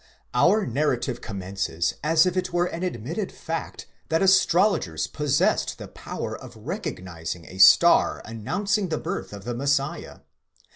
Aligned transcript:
Our 0.33 0.65
narrative 0.65 1.21
commences 1.21 1.93
as 2.03 2.25
if 2.25 2.35
it 2.35 2.51
were 2.51 2.65
an 2.65 2.81
admitted 2.81 3.31
fact, 3.31 3.85
that 4.09 4.23
astrologers 4.23 5.05
possessed 5.05 5.77
the 5.77 5.87
power 5.87 6.35
of 6.35 6.57
recognizing 6.57 7.45
a 7.45 7.59
star 7.59 8.19
announcing 8.25 8.89
the 8.89 8.97
birth 8.97 9.31
of 9.31 9.43
the 9.43 9.53
Messiah. 9.53 10.21